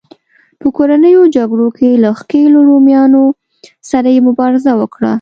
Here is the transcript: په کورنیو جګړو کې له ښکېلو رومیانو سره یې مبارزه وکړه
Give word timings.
په 0.59 0.67
کورنیو 0.77 1.23
جګړو 1.35 1.67
کې 1.77 2.01
له 2.03 2.09
ښکېلو 2.19 2.59
رومیانو 2.69 3.23
سره 3.89 4.07
یې 4.15 4.21
مبارزه 4.27 4.71
وکړه 4.77 5.09